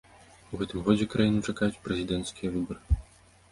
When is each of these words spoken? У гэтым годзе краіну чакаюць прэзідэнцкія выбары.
У 0.55 0.59
гэтым 0.61 0.79
годзе 0.87 1.07
краіну 1.11 1.43
чакаюць 1.53 1.81
прэзідэнцкія 1.85 2.53
выбары. 2.59 3.01